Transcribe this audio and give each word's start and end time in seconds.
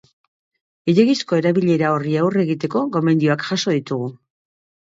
Gehiegizko 0.89 1.37
erabilerabilera 1.41 1.91
horri 1.97 2.15
aurre 2.23 2.41
egiteko 2.47 2.83
gomendioak 2.97 3.47
jaso 3.51 3.75
ditugu. 3.79 4.13